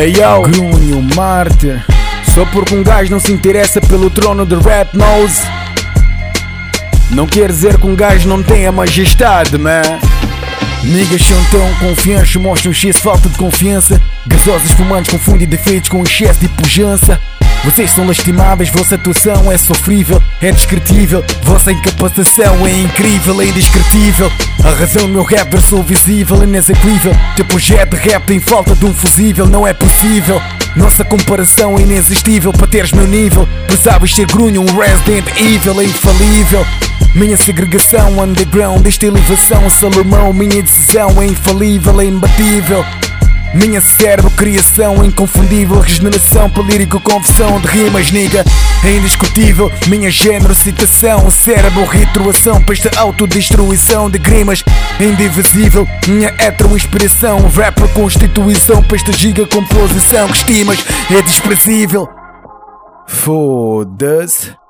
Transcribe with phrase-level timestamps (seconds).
[0.00, 1.84] Hey yo, grunho, mártir.
[2.32, 5.42] Só porque um gajo não se interessa pelo trono de rap nose.
[7.10, 9.82] Não quer dizer que um gajo não tenha majestade, man.
[10.84, 14.00] Niggas são tão confiantes, mostram excesso falta de confiança.
[14.24, 17.20] Gasosos fumantes confundem defeitos com excesso de pujança.
[17.64, 21.24] Vocês são lastimáveis, vossa atuação é sofrível, é descritível.
[21.42, 24.30] Vossa incapacitação é incrível, é indescritível.
[24.64, 27.12] A razão do meu rap versão visível, inexequível.
[27.36, 30.40] Teu projeto de rap tem falta de um fusível, não é possível.
[30.76, 33.48] Nossa comparação é inexistível para teres meu nível.
[33.66, 36.64] Pensavas ser grunho, um Resident Evil é infalível.
[37.14, 42.84] Minha segregação underground, esta elevação Salomão, minha decisão é infalível, é imbatível.
[43.54, 48.44] Minha cérebro, criação inconfundível Regeneração polírico, confissão de rimas, nigga
[48.84, 54.62] É indiscutível, minha género, citação Cérebro, retroação esta autodestruição de grimas
[55.00, 62.08] Indivisível, minha hetero-inspiração Rapper, constituição para esta giga composição Que estimas, é desprezível.
[63.06, 64.67] Foda-se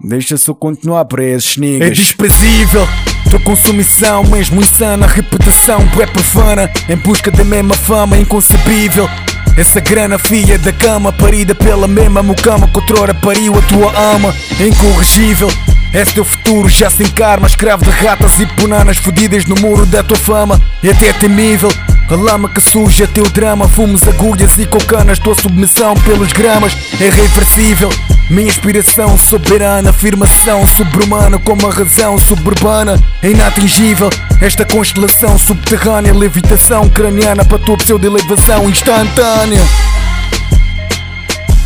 [0.00, 1.88] Deixa só continuar para esses niggas.
[1.88, 2.86] É desprezível
[3.30, 9.08] tua consumição, mesmo insana, reputação é profana Em busca da mesma fama, inconcebível.
[9.56, 14.34] Essa grana filha da cama, parida pela mesma mucama que outrora pariu a tua ama.
[14.60, 15.48] Incorrigível,
[15.94, 17.46] esse teu futuro já sem karma.
[17.46, 20.60] Escravo de ratas e punanas fodidas no muro da tua fama.
[20.82, 21.70] E até é temível
[22.10, 23.66] a lama que suja teu drama.
[23.66, 26.76] Fumos, agulhas e cocanas Tua submissão pelos gramas.
[27.00, 27.88] É reversível
[28.28, 34.10] minha inspiração soberana, afirmação sobre-humana como a razão suburbana é inatingível.
[34.40, 39.62] Esta constelação subterrânea, levitação craniana para tua pseudo-elevação instantânea.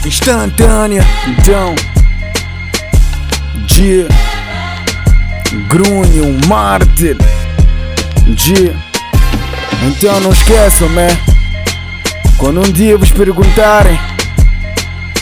[0.04, 1.74] Instantânea, então.
[3.66, 4.06] Dia,
[5.68, 7.16] grunho, mártir.
[8.26, 8.76] Dia,
[9.82, 11.08] então não esqueçam, man.
[12.36, 13.98] Quando um dia vos perguntarem.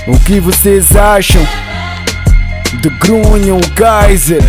[0.09, 1.43] O que vocês acham
[2.81, 4.43] de Grunho Kaiser?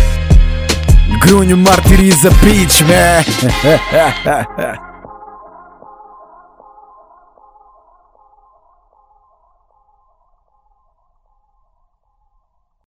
[1.20, 3.22] Grunho martiriza bitch, man.